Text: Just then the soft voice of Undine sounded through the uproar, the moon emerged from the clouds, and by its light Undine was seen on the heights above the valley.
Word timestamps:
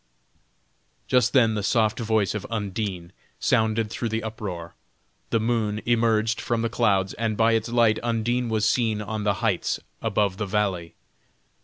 Just 1.07 1.31
then 1.31 1.53
the 1.53 1.61
soft 1.61 1.99
voice 1.99 2.33
of 2.33 2.47
Undine 2.49 3.11
sounded 3.39 3.91
through 3.91 4.09
the 4.09 4.23
uproar, 4.23 4.73
the 5.29 5.39
moon 5.39 5.79
emerged 5.85 6.41
from 6.41 6.63
the 6.63 6.69
clouds, 6.69 7.13
and 7.19 7.37
by 7.37 7.51
its 7.51 7.69
light 7.69 7.99
Undine 8.01 8.49
was 8.49 8.67
seen 8.67 8.99
on 8.99 9.25
the 9.25 9.33
heights 9.45 9.79
above 10.01 10.37
the 10.37 10.47
valley. 10.47 10.95